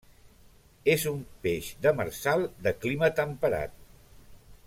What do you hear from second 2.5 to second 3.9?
de clima temperat.